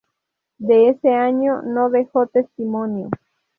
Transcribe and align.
De 0.57 0.89
ese 0.89 1.13
año 1.13 1.61
no 1.61 1.91
dejó 1.91 2.25
testimonio. 2.25 3.11